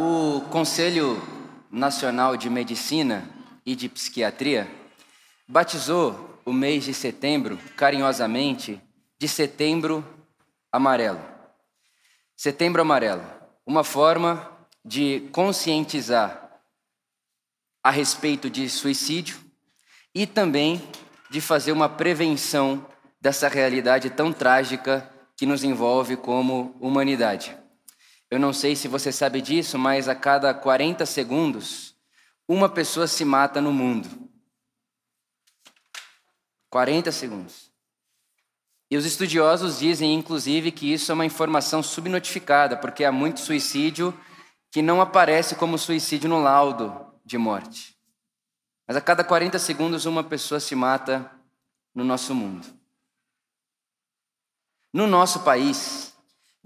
[0.00, 1.20] O Conselho
[1.68, 3.28] Nacional de Medicina
[3.66, 4.70] e de Psiquiatria
[5.48, 8.80] batizou o mês de setembro, carinhosamente,
[9.18, 10.06] de Setembro
[10.70, 11.20] Amarelo.
[12.36, 13.24] Setembro Amarelo,
[13.66, 14.48] uma forma
[14.84, 16.48] de conscientizar
[17.82, 19.36] a respeito de suicídio
[20.14, 20.80] e também
[21.28, 22.86] de fazer uma prevenção
[23.20, 27.58] dessa realidade tão trágica que nos envolve como humanidade.
[28.30, 31.96] Eu não sei se você sabe disso, mas a cada 40 segundos,
[32.46, 34.28] uma pessoa se mata no mundo.
[36.70, 37.70] 40 segundos.
[38.90, 44.18] E os estudiosos dizem, inclusive, que isso é uma informação subnotificada, porque há muito suicídio
[44.70, 47.96] que não aparece como suicídio no laudo de morte.
[48.86, 51.30] Mas a cada 40 segundos, uma pessoa se mata
[51.94, 52.66] no nosso mundo.
[54.92, 56.14] No nosso país,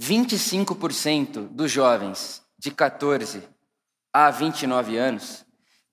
[0.00, 3.48] 25% dos jovens de 14
[4.12, 5.44] a 29 anos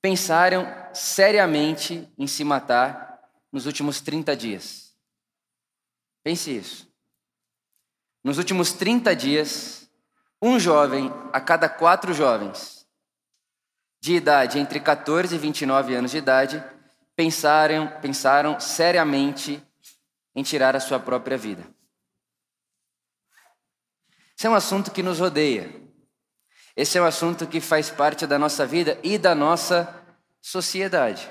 [0.02, 3.19] pensaram seriamente em se matar
[3.52, 4.95] nos últimos 30 dias.
[6.23, 6.89] Pense isso.
[8.23, 9.89] Nos últimos 30 dias,
[10.41, 12.88] um jovem a cada quatro jovens
[14.02, 16.63] de idade entre 14 e 29 anos de idade
[17.16, 19.61] pensaram, pensaram seriamente
[20.34, 21.63] em tirar a sua própria vida.
[24.40, 25.70] Esse é um assunto que nos rodeia.
[26.73, 29.94] Esse é um assunto que faz parte da nossa vida e da nossa
[30.42, 31.30] sociedade.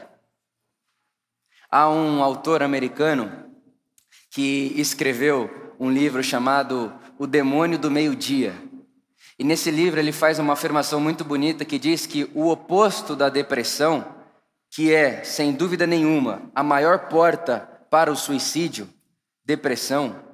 [1.71, 3.51] Há um autor americano
[4.31, 8.55] que escreveu um livro chamado O Demônio do Meio-Dia.
[9.39, 13.31] E nesse livro ele faz uma afirmação muito bonita que diz que o oposto da
[13.31, 14.05] depressão,
[14.71, 18.87] que é, sem dúvida nenhuma, a maior porta para o suicídio,
[19.47, 20.28] depressão,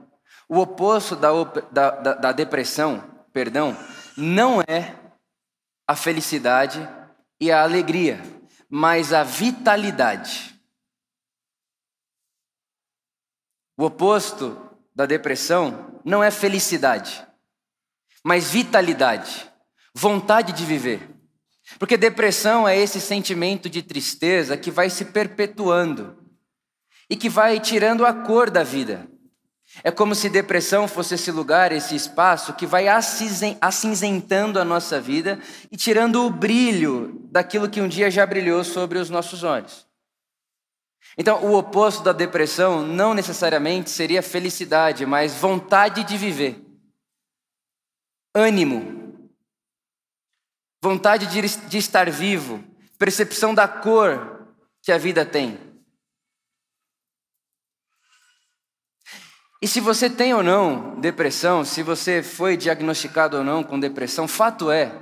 [0.55, 1.31] o oposto da,
[1.73, 3.03] da, da, da depressão,
[3.33, 3.77] perdão,
[4.17, 4.95] não é
[5.85, 6.89] a felicidade
[7.41, 8.23] e a alegria,
[8.71, 10.55] mas a vitalidade.
[13.77, 14.57] O oposto
[14.95, 17.27] da depressão não é felicidade,
[18.23, 19.51] mas vitalidade,
[19.93, 21.11] vontade de viver.
[21.81, 26.17] Porque depressão é esse sentimento de tristeza que vai se perpetuando
[27.11, 29.13] e que vai tirando a cor da vida.
[29.83, 35.41] É como se depressão fosse esse lugar, esse espaço que vai acinzentando a nossa vida
[35.71, 39.87] e tirando o brilho daquilo que um dia já brilhou sobre os nossos olhos.
[41.19, 46.65] Então, o oposto da depressão não necessariamente seria felicidade, mas vontade de viver,
[48.35, 49.29] ânimo,
[50.83, 52.63] vontade de, estar vivo,
[52.99, 54.49] percepção da cor
[54.83, 55.59] que a vida tem.
[59.65, 64.29] E se você tem ou não depressão, se você foi diagnosticado ou não com depressão,
[64.29, 64.93] fato é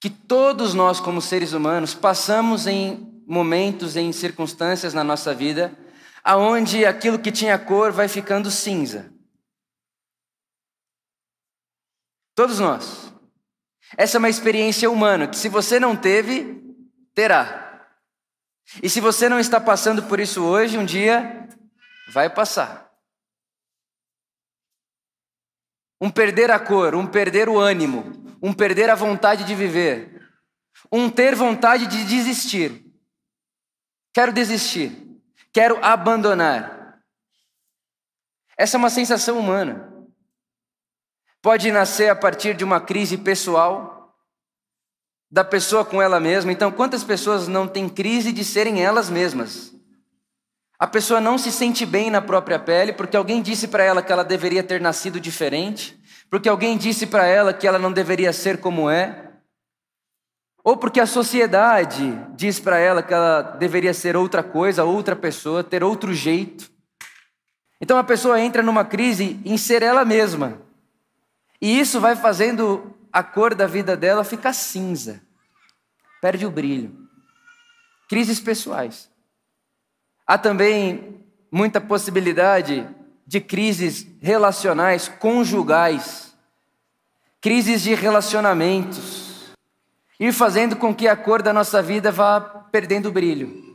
[0.00, 5.78] que todos nós, como seres humanos, passamos em momentos, em circunstâncias na nossa vida,
[6.24, 9.14] aonde aquilo que tinha cor vai ficando cinza.
[12.34, 13.14] Todos nós.
[13.96, 16.60] Essa é uma experiência humana que, se você não teve,
[17.14, 17.86] terá.
[18.82, 21.48] E se você não está passando por isso hoje, um dia
[22.12, 22.87] vai passar.
[26.00, 30.22] Um perder a cor, um perder o ânimo, um perder a vontade de viver,
[30.92, 32.84] um ter vontade de desistir.
[34.12, 35.20] Quero desistir,
[35.52, 37.00] quero abandonar.
[38.56, 39.92] Essa é uma sensação humana.
[41.40, 44.16] Pode nascer a partir de uma crise pessoal,
[45.30, 46.50] da pessoa com ela mesma.
[46.50, 49.77] Então, quantas pessoas não têm crise de serem elas mesmas?
[50.78, 54.12] A pessoa não se sente bem na própria pele porque alguém disse para ela que
[54.12, 55.98] ela deveria ter nascido diferente,
[56.30, 59.28] porque alguém disse para ela que ela não deveria ser como é,
[60.62, 65.64] ou porque a sociedade diz para ela que ela deveria ser outra coisa, outra pessoa,
[65.64, 66.70] ter outro jeito.
[67.80, 70.60] Então a pessoa entra numa crise em ser ela mesma.
[71.60, 75.22] E isso vai fazendo a cor da vida dela ficar cinza,
[76.20, 77.08] perde o brilho.
[78.08, 79.10] Crises pessoais.
[80.28, 82.86] Há também muita possibilidade
[83.26, 86.36] de crises relacionais, conjugais,
[87.40, 89.54] crises de relacionamentos,
[90.20, 93.74] ir fazendo com que a cor da nossa vida vá perdendo brilho.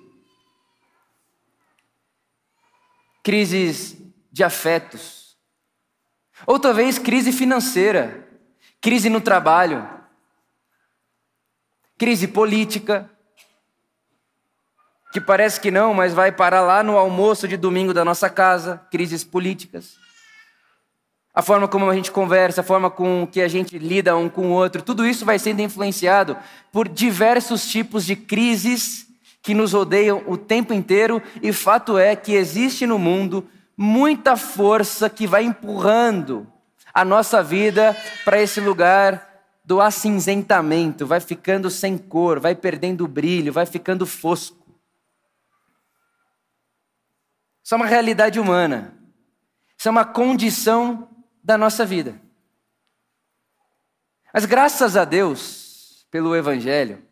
[3.23, 3.97] Crises
[4.31, 5.35] de afetos,
[6.45, 8.27] ou talvez crise financeira,
[8.79, 9.89] crise no trabalho,
[11.97, 13.09] crise política,
[15.13, 18.81] que parece que não, mas vai parar lá no almoço de domingo da nossa casa,
[18.89, 20.01] crises políticas.
[21.35, 24.47] a forma como a gente conversa, a forma com que a gente lida um com
[24.47, 26.35] o outro, tudo isso vai sendo influenciado
[26.71, 29.07] por diversos tipos de crises
[29.41, 35.09] que nos rodeiam o tempo inteiro, e fato é que existe no mundo muita força
[35.09, 36.47] que vai empurrando
[36.93, 39.27] a nossa vida para esse lugar
[39.65, 44.62] do acinzentamento, vai ficando sem cor, vai perdendo brilho, vai ficando fosco.
[47.63, 48.93] Isso é uma realidade humana.
[49.77, 51.09] Isso é uma condição
[51.43, 52.19] da nossa vida.
[54.33, 57.03] Mas graças a Deus pelo Evangelho,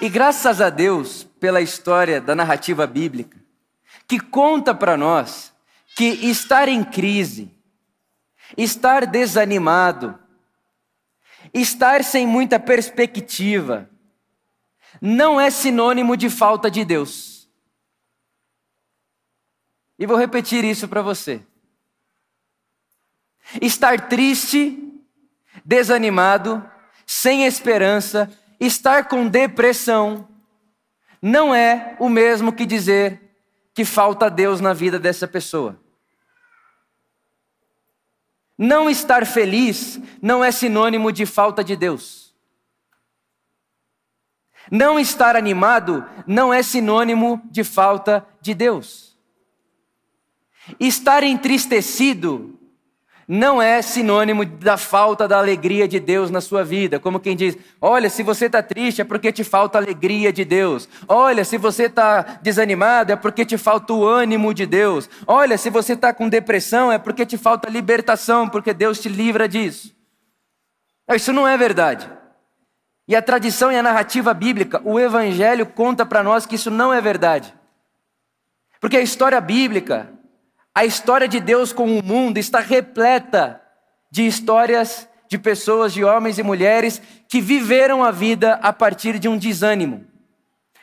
[0.00, 3.38] e graças a Deus pela história da narrativa bíblica,
[4.06, 5.52] que conta para nós
[5.96, 7.50] que estar em crise,
[8.56, 10.18] estar desanimado,
[11.52, 13.88] estar sem muita perspectiva,
[15.00, 17.29] não é sinônimo de falta de Deus.
[20.00, 21.42] E vou repetir isso para você.
[23.60, 24.78] Estar triste,
[25.62, 26.64] desanimado,
[27.04, 30.26] sem esperança, estar com depressão,
[31.20, 33.20] não é o mesmo que dizer
[33.74, 35.78] que falta Deus na vida dessa pessoa.
[38.56, 42.34] Não estar feliz não é sinônimo de falta de Deus.
[44.70, 49.09] Não estar animado não é sinônimo de falta de Deus.
[50.78, 52.58] Estar entristecido
[53.32, 56.98] não é sinônimo da falta da alegria de Deus na sua vida.
[56.98, 60.44] Como quem diz: olha, se você está triste é porque te falta a alegria de
[60.44, 60.88] Deus.
[61.06, 65.08] Olha, se você está desanimado é porque te falta o ânimo de Deus.
[65.28, 69.48] Olha, se você está com depressão é porque te falta libertação, porque Deus te livra
[69.48, 69.94] disso.
[71.14, 72.10] Isso não é verdade.
[73.06, 76.92] E a tradição e a narrativa bíblica, o Evangelho conta para nós que isso não
[76.92, 77.54] é verdade.
[78.80, 80.12] Porque a história bíblica,
[80.74, 83.60] a história de Deus com o mundo está repleta
[84.10, 89.28] de histórias de pessoas, de homens e mulheres que viveram a vida a partir de
[89.28, 90.04] um desânimo,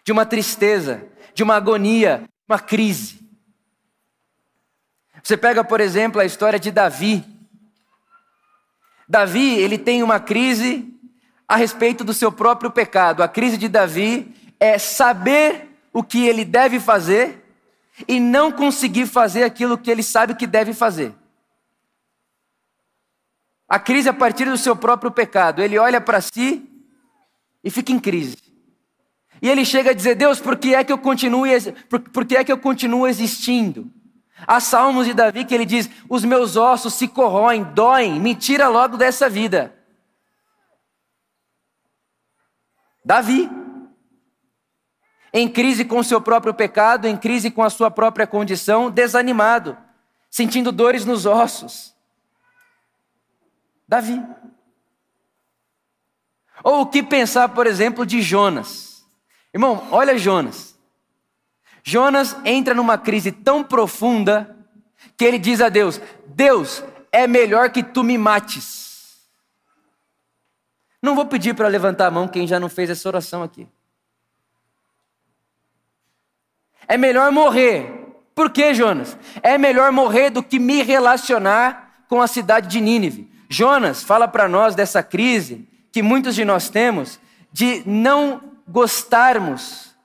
[0.06, 3.20] de uma tristeza, de uma agonia, uma crise.
[5.22, 7.26] Você pega, por exemplo, a história de Davi.
[9.08, 10.94] Davi, ele tem uma crise
[11.48, 13.22] a respeito do seu próprio pecado.
[13.22, 17.47] A crise de Davi é saber o que ele deve fazer
[18.08, 21.14] e não conseguir fazer aquilo que ele sabe que deve fazer.
[23.68, 25.62] A crise é a partir do seu próprio pecado.
[25.62, 26.68] Ele olha para si
[27.64, 28.38] e fica em crise.
[29.42, 31.46] E ele chega a dizer: Deus, por que é que eu continuo,
[31.90, 33.92] por, por que é que eu continuo existindo?
[34.46, 38.68] Há salmos de Davi que ele diz: Os meus ossos se corroem, doem, me tira
[38.68, 39.74] logo dessa vida.
[43.04, 43.50] Davi
[45.34, 49.78] em crise com seu próprio pecado, em crise com a sua própria condição, desanimado,
[50.30, 51.96] sentindo dores nos ossos.
[53.88, 54.22] Davi.
[56.64, 59.06] Ou o que pensar, por exemplo, de Jonas?
[59.54, 60.78] Irmão, olha Jonas.
[61.84, 64.58] Jonas entra numa crise tão profunda
[65.16, 69.18] que ele diz a Deus: Deus, é melhor que tu me mates.
[71.02, 73.68] Não vou pedir para levantar a mão quem já não fez essa oração aqui.
[76.88, 77.98] É melhor morrer.
[78.34, 79.18] Por que, Jonas?
[79.42, 83.30] É melhor morrer do que me relacionar com a cidade de Nínive.
[83.50, 87.20] Jonas fala para nós dessa crise que muitos de nós temos
[87.52, 89.96] de não gostarmos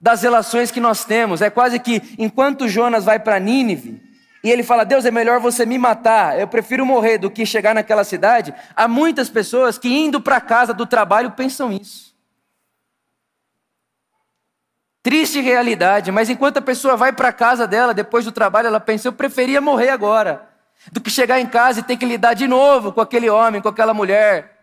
[0.00, 1.42] das relações que nós temos.
[1.42, 4.00] É quase que enquanto Jonas vai para Nínive
[4.42, 7.74] e ele fala: Deus, é melhor você me matar, eu prefiro morrer do que chegar
[7.74, 8.54] naquela cidade.
[8.74, 12.09] Há muitas pessoas que indo para casa do trabalho pensam isso.
[15.02, 19.08] Triste realidade, mas enquanto a pessoa vai para casa dela depois do trabalho, ela pensa:
[19.08, 20.46] eu preferia morrer agora,
[20.92, 23.68] do que chegar em casa e ter que lidar de novo com aquele homem, com
[23.68, 24.58] aquela mulher,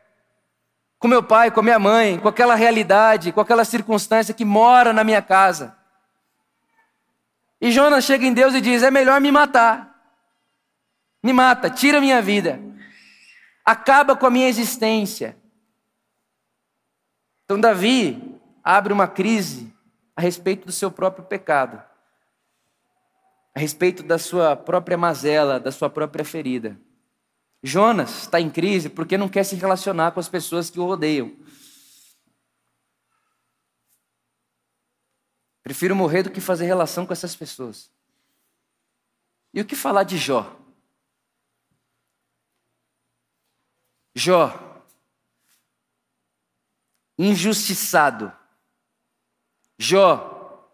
[1.00, 5.04] com meu pai, com minha mãe, com aquela realidade, com aquela circunstância que mora na
[5.04, 5.76] minha casa.
[7.60, 9.96] E Jonas chega em Deus e diz: é melhor me matar.
[11.24, 12.60] Me mata, tira a minha vida,
[13.66, 15.36] acaba com a minha existência.
[17.44, 19.67] Então, Davi abre uma crise
[20.18, 21.82] a respeito do seu próprio pecado,
[23.54, 26.76] a respeito da sua própria mazela, da sua própria ferida.
[27.62, 31.38] Jonas está em crise porque não quer se relacionar com as pessoas que o rodeiam.
[35.62, 37.92] Prefiro morrer do que fazer relação com essas pessoas.
[39.54, 40.60] E o que falar de Jó?
[44.16, 44.84] Jó,
[47.20, 48.34] injustiçado,
[49.78, 50.66] Jó,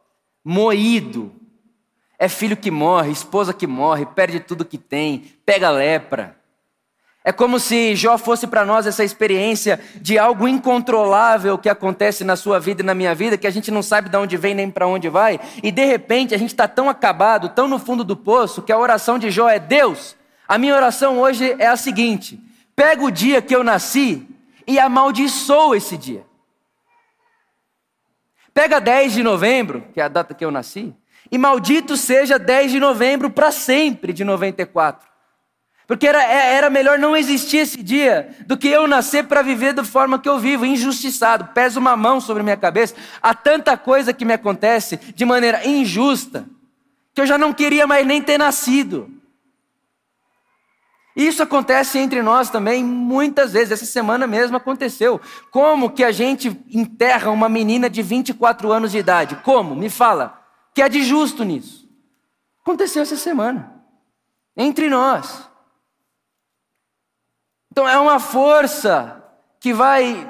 [0.43, 1.31] moído,
[2.17, 6.37] É filho que morre, esposa que morre, perde tudo que tem, pega lepra.
[7.23, 12.35] É como se Jó fosse para nós essa experiência de algo incontrolável que acontece na
[12.35, 14.69] sua vida e na minha vida, que a gente não sabe de onde vem nem
[14.69, 18.15] para onde vai, e de repente a gente está tão acabado, tão no fundo do
[18.15, 20.15] poço, que a oração de Jó é: Deus,
[20.47, 22.39] a minha oração hoje é a seguinte:
[22.75, 24.27] pega o dia que eu nasci
[24.67, 26.25] e amaldiçoa esse dia.
[28.53, 30.93] Pega 10 de novembro, que é a data que eu nasci,
[31.31, 35.07] e maldito seja 10 de novembro para sempre de 94.
[35.87, 39.73] Porque era, é, era melhor não existir esse dia do que eu nascer para viver
[39.73, 41.45] da forma que eu vivo, injustiçado.
[41.53, 42.95] Pesa uma mão sobre minha cabeça.
[43.21, 46.45] Há tanta coisa que me acontece de maneira injusta
[47.13, 49.09] que eu já não queria mais nem ter nascido.
[51.15, 53.71] Isso acontece entre nós também muitas vezes.
[53.71, 55.21] Essa semana mesmo aconteceu.
[55.51, 59.35] Como que a gente enterra uma menina de 24 anos de idade?
[59.43, 59.75] Como?
[59.75, 60.41] Me fala.
[60.73, 61.87] Que é de justo nisso?
[62.61, 63.83] Aconteceu essa semana.
[64.57, 65.47] Entre nós.
[67.71, 69.23] Então é uma força
[69.59, 70.29] que vai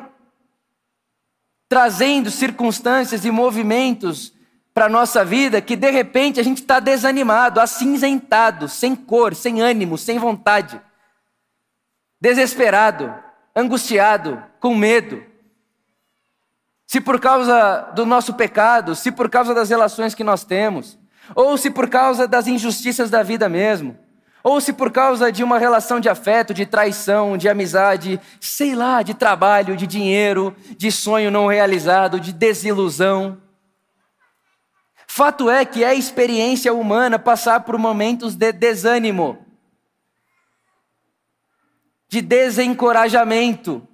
[1.70, 4.34] trazendo circunstâncias e movimentos
[4.74, 9.62] para a nossa vida que de repente a gente está desanimado, acinzentado, sem cor, sem
[9.62, 10.82] ânimo, sem vontade,
[12.20, 13.14] desesperado,
[13.56, 15.24] angustiado, com medo.
[16.88, 20.98] Se por causa do nosso pecado, se por causa das relações que nós temos,
[21.36, 23.98] ou se por causa das injustiças da vida mesmo
[24.44, 29.02] ou se por causa de uma relação de afeto, de traição, de amizade, sei lá,
[29.02, 33.38] de trabalho, de dinheiro, de sonho não realizado, de desilusão.
[35.16, 39.46] Fato é que é experiência humana passar por momentos de desânimo,
[42.10, 43.88] de desencorajamento.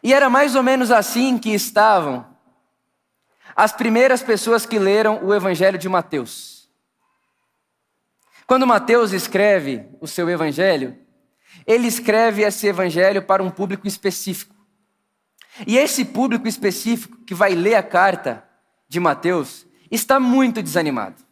[0.00, 2.24] E era mais ou menos assim que estavam
[3.56, 6.70] as primeiras pessoas que leram o Evangelho de Mateus.
[8.46, 10.96] Quando Mateus escreve o seu evangelho,
[11.66, 14.54] ele escreve esse evangelho para um público específico.
[15.66, 18.48] E esse público específico que vai ler a carta
[18.90, 21.22] de Mateus está muito desanimado.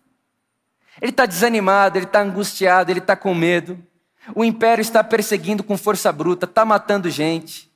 [1.03, 3.85] Ele está desanimado, ele está angustiado, ele está com medo.
[4.33, 7.69] O império está perseguindo com força bruta, está matando gente.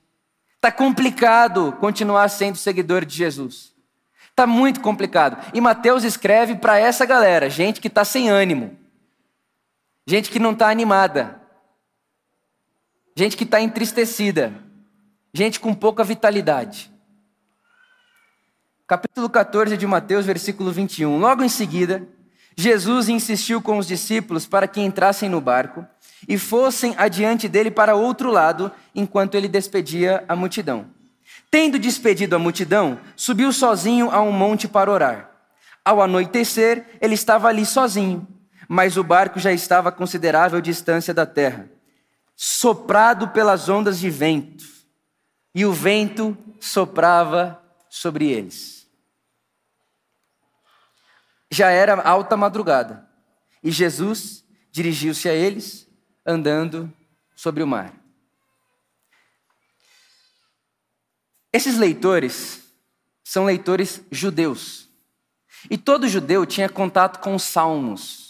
[0.55, 3.75] Está complicado continuar sendo seguidor de Jesus.
[4.31, 5.37] Está muito complicado.
[5.53, 8.79] E Mateus escreve para essa galera, gente que está sem ânimo,
[10.07, 11.41] gente que não está animada,
[13.17, 14.55] gente que está entristecida,
[15.35, 16.92] gente com pouca vitalidade.
[18.87, 21.19] Capítulo 14 de Mateus, versículo 21.
[21.19, 22.07] Logo em seguida,
[22.57, 25.87] Jesus insistiu com os discípulos para que entrassem no barco
[26.29, 30.87] e fossem adiante dele para outro lado, enquanto ele despedia a multidão.
[31.51, 35.31] Tendo despedido a multidão, subiu sozinho a um monte para orar.
[35.85, 38.27] Ao anoitecer, ele estava ali sozinho
[38.75, 41.69] mas o barco já estava a considerável distância da terra,
[42.35, 44.65] soprado pelas ondas de vento,
[45.55, 47.62] e o vento soprava
[47.93, 48.89] sobre eles.
[51.51, 53.07] Já era alta madrugada,
[53.63, 55.87] e Jesus dirigiu-se a eles,
[56.25, 56.91] andando
[57.37, 57.95] sobre o mar.
[61.53, 62.63] Esses leitores
[63.23, 64.89] são leitores judeus.
[65.71, 68.23] E todo judeu tinha contato com os salmos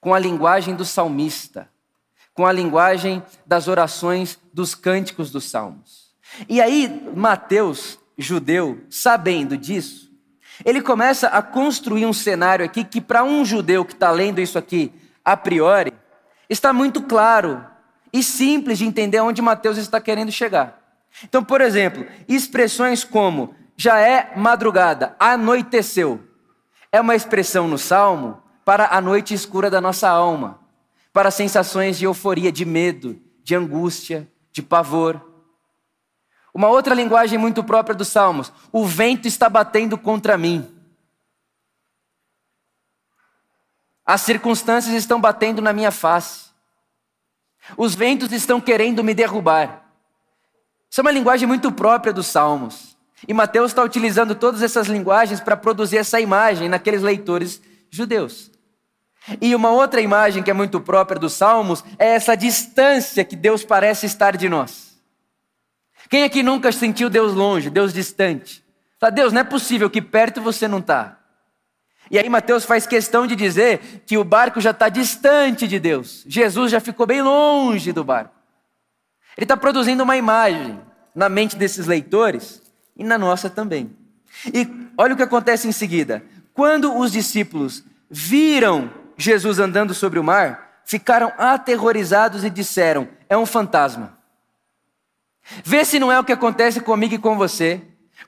[0.00, 1.68] com a linguagem do salmista,
[2.32, 6.14] com a linguagem das orações dos cânticos dos salmos.
[6.48, 10.10] E aí, Mateus, judeu, sabendo disso,
[10.64, 14.58] ele começa a construir um cenário aqui que, para um judeu que está lendo isso
[14.58, 14.92] aqui
[15.24, 15.92] a priori,
[16.50, 17.64] está muito claro
[18.12, 20.78] e simples de entender onde Mateus está querendo chegar.
[21.22, 26.20] Então, por exemplo, expressões como já é madrugada, anoiteceu,
[26.90, 30.58] é uma expressão no salmo para a noite escura da nossa alma,
[31.12, 35.27] para sensações de euforia, de medo, de angústia, de pavor.
[36.52, 40.74] Uma outra linguagem muito própria dos Salmos: o vento está batendo contra mim.
[44.04, 46.48] As circunstâncias estão batendo na minha face.
[47.76, 49.84] Os ventos estão querendo me derrubar.
[50.90, 52.96] Isso é uma linguagem muito própria dos Salmos.
[53.26, 58.50] E Mateus está utilizando todas essas linguagens para produzir essa imagem naqueles leitores judeus.
[59.40, 63.62] E uma outra imagem que é muito própria dos Salmos é essa distância que Deus
[63.62, 64.87] parece estar de nós.
[66.08, 68.64] Quem aqui nunca sentiu Deus longe, Deus distante?
[68.98, 71.18] Fala, Deus, não é possível que perto você não está.
[72.10, 76.24] E aí Mateus faz questão de dizer que o barco já está distante de Deus.
[76.26, 78.34] Jesus já ficou bem longe do barco.
[79.36, 80.80] Ele está produzindo uma imagem
[81.14, 82.62] na mente desses leitores
[82.96, 83.94] e na nossa também.
[84.52, 86.24] E olha o que acontece em seguida.
[86.54, 93.46] Quando os discípulos viram Jesus andando sobre o mar, ficaram aterrorizados e disseram: É um
[93.46, 94.17] fantasma.
[95.64, 97.80] Vê se não é o que acontece comigo e com você,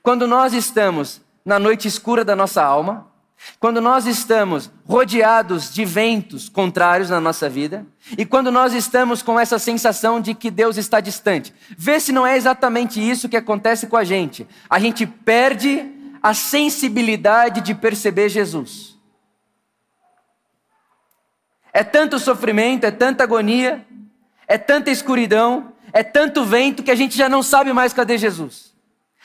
[0.03, 3.11] quando nós estamos na noite escura da nossa alma,
[3.59, 7.87] quando nós estamos rodeados de ventos contrários na nossa vida,
[8.17, 11.55] e quando nós estamos com essa sensação de que Deus está distante.
[11.77, 14.47] Vê se não é exatamente isso que acontece com a gente.
[14.69, 15.91] A gente perde
[16.23, 18.99] a sensibilidade de perceber Jesus.
[21.73, 23.87] É tanto sofrimento, é tanta agonia,
[24.47, 28.73] é tanta escuridão, é tanto vento que a gente já não sabe mais cadê Jesus.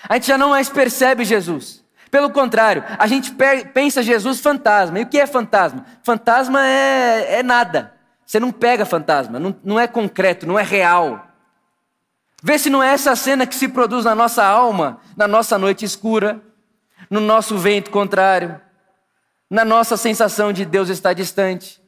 [0.08, 1.84] A gente já não mais percebe Jesus.
[2.12, 3.36] Pelo contrário, a gente
[3.74, 5.00] pensa Jesus fantasma.
[5.00, 5.86] E o que é fantasma?
[6.04, 7.94] Fantasma é, é nada.
[8.26, 11.28] Você não pega fantasma, não, não é concreto, não é real.
[12.42, 15.86] Vê se não é essa cena que se produz na nossa alma, na nossa noite
[15.86, 16.42] escura,
[17.10, 18.60] no nosso vento contrário,
[19.50, 21.82] na nossa sensação de Deus estar distante.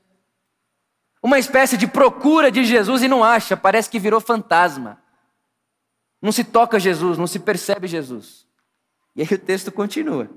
[1.28, 4.98] Uma espécie de procura de Jesus e não acha, parece que virou fantasma.
[6.22, 8.48] Não se toca Jesus, não se percebe Jesus.
[9.14, 10.30] E aí o texto continua.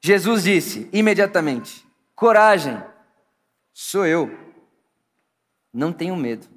[0.00, 2.82] Jesus disse imediatamente: Coragem,
[3.72, 4.28] sou eu.
[5.72, 6.48] Não tenho medo.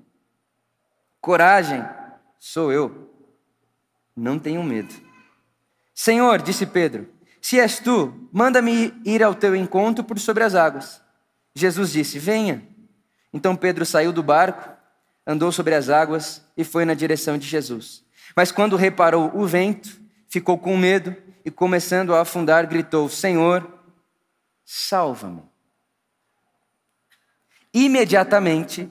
[1.21, 1.85] Coragem,
[2.39, 3.13] sou eu.
[4.15, 4.95] Não tenho medo.
[5.93, 7.07] Senhor, disse Pedro,
[7.39, 10.99] se és tu, manda-me ir ao teu encontro por sobre as águas.
[11.53, 12.73] Jesus disse: Venha.
[13.35, 14.69] Então Pedro saiu do barco,
[15.27, 18.01] andou sobre as águas e foi na direção de Jesus.
[18.33, 19.99] Mas quando reparou o vento,
[20.29, 21.13] ficou com medo
[21.43, 23.69] e, começando a afundar, gritou: Senhor,
[24.63, 25.43] salva-me.
[27.73, 28.89] Imediatamente,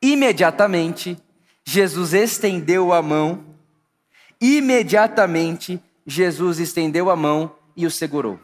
[0.00, 1.18] imediatamente,
[1.66, 3.44] Jesus estendeu a mão,
[4.40, 8.40] imediatamente, Jesus estendeu a mão e o segurou.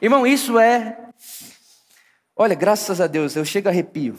[0.00, 1.09] Irmão, isso é.
[2.42, 4.16] Olha, graças a Deus, eu chego a arrepio.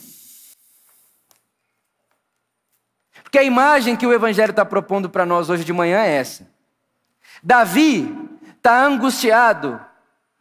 [3.24, 6.48] Porque a imagem que o Evangelho está propondo para nós hoje de manhã é essa.
[7.42, 8.16] Davi
[8.56, 9.84] está angustiado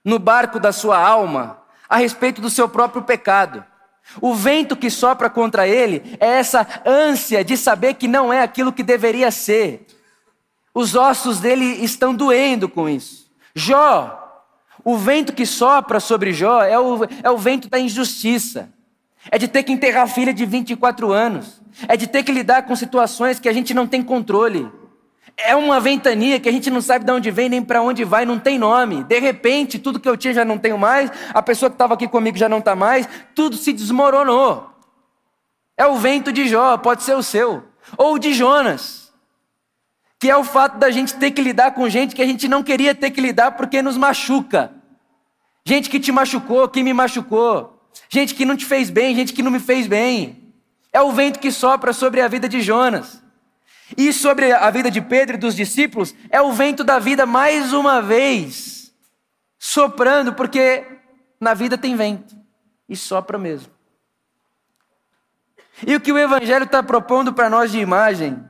[0.04, 3.64] no barco da sua alma a respeito do seu próprio pecado.
[4.20, 8.74] O vento que sopra contra ele é essa ânsia de saber que não é aquilo
[8.74, 9.86] que deveria ser.
[10.74, 13.32] Os ossos dele estão doendo com isso.
[13.54, 14.19] Jó,
[14.84, 18.70] o vento que sopra sobre Jó é o, é o vento da injustiça.
[19.30, 21.60] É de ter que enterrar a filha de 24 anos.
[21.86, 24.70] É de ter que lidar com situações que a gente não tem controle.
[25.36, 28.24] É uma ventania que a gente não sabe de onde vem nem para onde vai,
[28.24, 29.04] não tem nome.
[29.04, 32.06] De repente, tudo que eu tinha já não tenho mais, a pessoa que estava aqui
[32.08, 34.70] comigo já não está mais, tudo se desmoronou.
[35.76, 37.62] É o vento de Jó, pode ser o seu,
[37.96, 38.99] ou o de Jonas,
[40.20, 42.62] que é o fato da gente ter que lidar com gente que a gente não
[42.62, 44.70] queria ter que lidar porque nos machuca.
[45.64, 49.42] Gente que te machucou, que me machucou, gente que não te fez bem, gente que
[49.42, 50.52] não me fez bem.
[50.92, 53.22] É o vento que sopra sobre a vida de Jonas.
[53.96, 57.72] E sobre a vida de Pedro e dos discípulos, é o vento da vida mais
[57.72, 58.92] uma vez
[59.58, 60.86] soprando, porque
[61.40, 62.36] na vida tem vento
[62.86, 63.72] e sopra mesmo.
[65.86, 68.49] E o que o Evangelho está propondo para nós de imagem,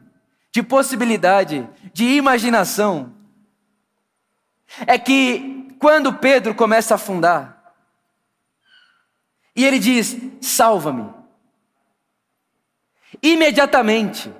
[0.52, 3.14] de possibilidade, de imaginação,
[4.86, 7.74] é que quando Pedro começa a afundar,
[9.54, 11.08] e ele diz: salva-me,
[13.22, 14.32] imediatamente,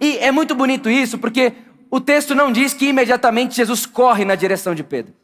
[0.00, 1.54] e é muito bonito isso, porque
[1.90, 5.14] o texto não diz que imediatamente Jesus corre na direção de Pedro.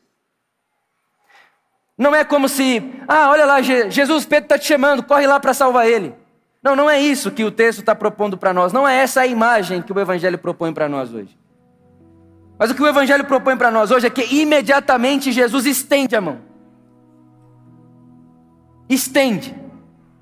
[1.96, 5.54] Não é como se, ah, olha lá, Jesus, Pedro está te chamando, corre lá para
[5.54, 6.14] salvar ele.
[6.64, 8.72] Não, não é isso que o texto está propondo para nós.
[8.72, 11.38] Não é essa a imagem que o Evangelho propõe para nós hoje.
[12.58, 16.22] Mas o que o Evangelho propõe para nós hoje é que imediatamente Jesus estende a
[16.22, 16.38] mão.
[18.88, 19.54] Estende.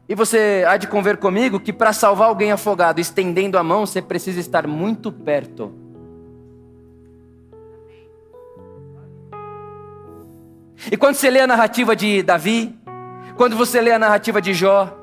[0.09, 4.03] E você há de conver comigo que para salvar alguém afogado estendendo a mão, você
[4.03, 5.73] precisa estar muito perto.
[10.91, 12.77] E quando você lê a narrativa de Davi,
[13.37, 15.02] quando você lê a narrativa de Jó,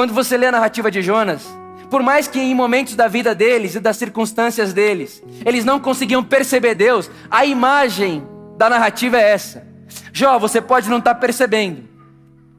[0.00, 1.46] quando você lê a narrativa de Jonas,
[1.90, 6.24] por mais que em momentos da vida deles e das circunstâncias deles, eles não conseguiam
[6.24, 9.62] perceber Deus, a imagem da narrativa é essa.
[10.10, 11.86] Jó, você pode não estar percebendo,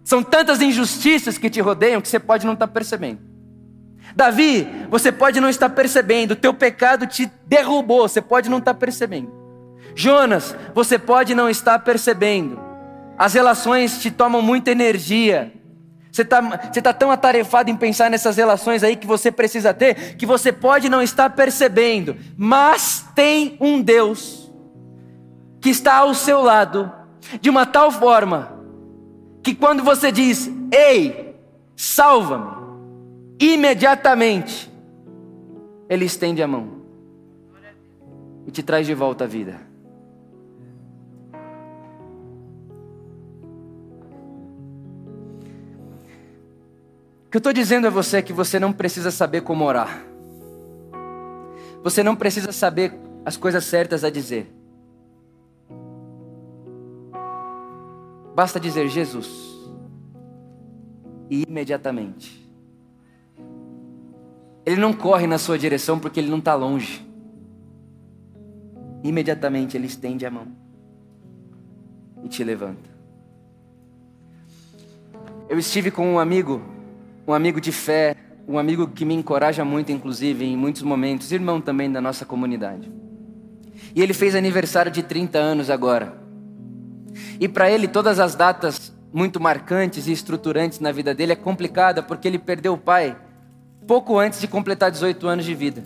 [0.03, 3.21] são tantas injustiças que te rodeiam que você pode não estar percebendo.
[4.15, 9.33] Davi, você pode não estar percebendo, teu pecado te derrubou, você pode não estar percebendo.
[9.95, 12.61] Jonas, você pode não estar percebendo.
[13.17, 15.51] As relações te tomam muita energia.
[16.11, 20.17] Você está você tá tão atarefado em pensar nessas relações aí que você precisa ter,
[20.17, 22.17] que você pode não estar percebendo.
[22.35, 24.51] Mas tem um Deus
[25.61, 26.91] que está ao seu lado,
[27.39, 28.59] de uma tal forma
[29.41, 31.35] que quando você diz, ei,
[31.75, 32.51] salva-me,
[33.39, 34.71] imediatamente
[35.87, 36.81] ele estende a mão
[38.45, 39.70] e te traz de volta à vida.
[47.31, 50.03] Que eu estou dizendo a você é que você não precisa saber como orar.
[51.81, 52.93] Você não precisa saber
[53.25, 54.53] as coisas certas a dizer.
[58.35, 59.29] Basta dizer Jesus.
[61.29, 62.41] E imediatamente.
[64.65, 67.09] Ele não corre na sua direção porque ele não está longe.
[69.05, 70.47] Imediatamente ele estende a mão
[72.23, 72.89] e te levanta.
[75.47, 76.61] Eu estive com um amigo,
[77.27, 78.15] um amigo de fé,
[78.47, 82.91] um amigo que me encoraja muito, inclusive, em muitos momentos, irmão também da nossa comunidade.
[83.95, 86.21] E ele fez aniversário de 30 anos agora.
[87.39, 92.01] E para ele, todas as datas muito marcantes e estruturantes na vida dele é complicada,
[92.01, 93.17] porque ele perdeu o pai
[93.87, 95.83] pouco antes de completar 18 anos de vida.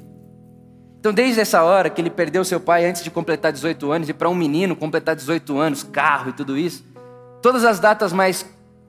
[1.00, 4.14] Então, desde essa hora que ele perdeu seu pai antes de completar 18 anos, e
[4.14, 6.84] para um menino completar 18 anos, carro e tudo isso,
[7.42, 8.46] todas as datas mais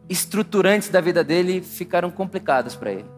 [0.09, 3.17] estruturantes da vida dele ficaram complicadas para ele.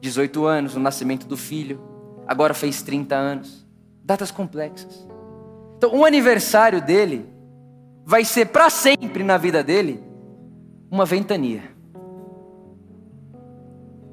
[0.00, 1.80] 18 anos, o nascimento do filho,
[2.26, 3.66] agora fez 30 anos.
[4.02, 5.06] Datas complexas.
[5.76, 7.26] Então, o aniversário dele
[8.04, 10.02] vai ser para sempre na vida dele
[10.90, 11.62] uma ventania.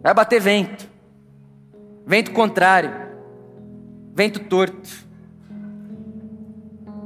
[0.01, 0.89] Vai bater vento,
[2.05, 2.91] vento contrário,
[4.13, 4.89] vento torto.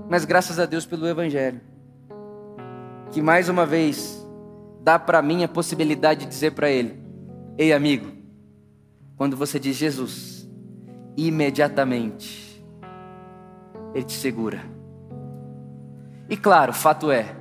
[0.10, 1.60] Mas graças a Deus pelo Evangelho,
[3.12, 4.25] que mais uma vez
[4.86, 7.04] dá para mim a possibilidade de dizer para ele:
[7.58, 8.08] Ei, amigo,
[9.18, 10.50] quando você diz Jesus,
[11.18, 12.64] imediatamente
[13.94, 14.76] ele te segura
[16.28, 17.36] e claro, fato é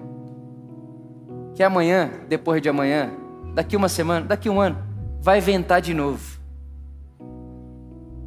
[1.55, 3.11] que amanhã, depois de amanhã,
[3.55, 4.77] daqui uma semana, daqui um ano,
[5.21, 6.41] vai ventar de novo.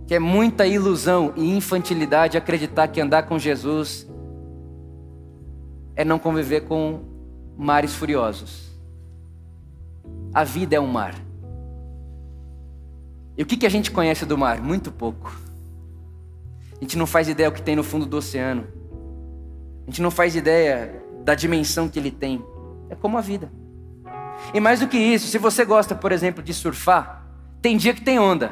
[0.08, 4.10] Que é muita ilusão e infantilidade acreditar que andar com Jesus
[5.96, 7.02] é não conviver com
[7.58, 8.67] mares furiosos.
[10.38, 11.16] A vida é um mar.
[13.36, 14.62] E o que, que a gente conhece do mar?
[14.62, 15.36] Muito pouco.
[16.74, 18.68] A gente não faz ideia o que tem no fundo do oceano.
[19.82, 22.46] A gente não faz ideia da dimensão que ele tem.
[22.88, 23.52] É como a vida.
[24.54, 27.28] E mais do que isso, se você gosta, por exemplo, de surfar,
[27.60, 28.52] tem dia que tem onda.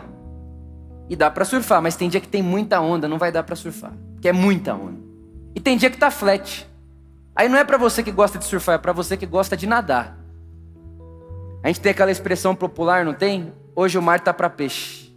[1.07, 3.55] E dá para surfar, mas tem dia que tem muita onda, não vai dar para
[3.55, 4.99] surfar, porque é muita onda.
[5.53, 6.67] E tem dia que tá flat.
[7.35, 9.67] Aí não é para você que gosta de surfar, é para você que gosta de
[9.67, 10.24] nadar.
[11.65, 13.51] A gente tem aquela expressão popular, não tem?
[13.75, 15.11] Hoje o mar tá para peixe.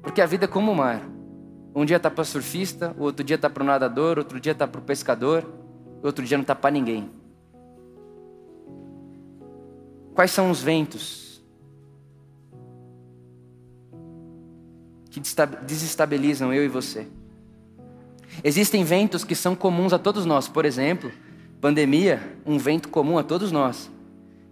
[0.00, 1.02] Porque a vida é como o mar.
[1.74, 4.66] Um dia tá para surfista, o outro dia tá para o nadador, outro dia tá
[4.66, 5.46] para o pescador,
[6.02, 7.10] outro dia não tá para ninguém.
[10.14, 11.44] Quais são os ventos
[15.10, 15.20] que
[15.66, 17.06] desestabilizam eu e você?
[18.42, 21.12] Existem ventos que são comuns a todos nós, por exemplo,
[21.60, 23.90] pandemia, um vento comum a todos nós.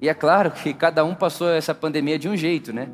[0.00, 2.88] E é claro que cada um passou essa pandemia de um jeito, né?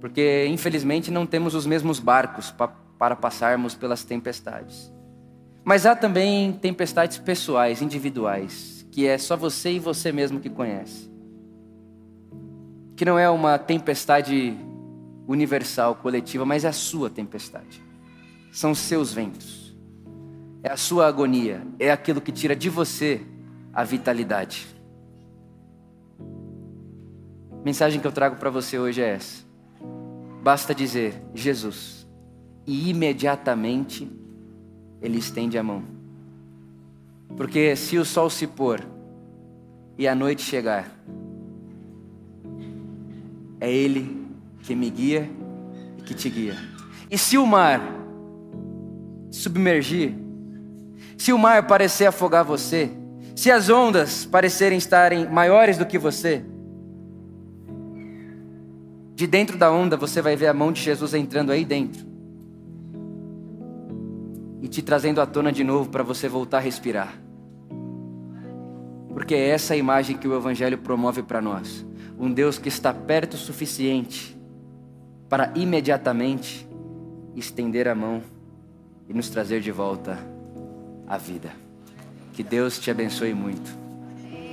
[0.00, 4.92] Porque infelizmente não temos os mesmos barcos para para passarmos pelas tempestades.
[5.64, 11.10] Mas há também tempestades pessoais, individuais, que é só você e você mesmo que conhece.
[12.94, 14.56] Que não é uma tempestade
[15.26, 17.82] universal, coletiva, mas é a sua tempestade.
[18.52, 19.76] São seus ventos.
[20.62, 23.20] É a sua agonia, é aquilo que tira de você
[23.72, 24.66] a vitalidade.
[27.50, 29.44] A mensagem que eu trago para você hoje é essa.
[30.42, 32.06] Basta dizer: Jesus
[32.66, 34.10] e imediatamente
[35.00, 35.82] ele estende a mão.
[37.36, 38.84] Porque se o sol se pôr
[39.96, 40.90] e a noite chegar,
[43.60, 44.26] é Ele
[44.62, 45.30] que me guia
[45.98, 46.56] e que te guia.
[47.10, 47.80] E se o mar
[49.30, 50.14] submergir,
[51.16, 52.90] se o mar parecer afogar você,
[53.34, 56.44] se as ondas parecerem estarem maiores do que você,
[59.14, 62.04] de dentro da onda você vai ver a mão de Jesus entrando aí dentro
[64.60, 67.14] e te trazendo à tona de novo para você voltar a respirar.
[69.12, 71.84] Porque é essa a imagem que o Evangelho promove para nós.
[72.18, 74.36] Um Deus que está perto o suficiente
[75.28, 76.68] para imediatamente
[77.36, 78.22] estender a mão
[79.08, 80.18] e nos trazer de volta
[81.06, 81.61] à vida.
[82.32, 83.70] Que Deus te abençoe muito.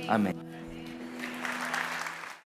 [0.08, 0.49] Amém.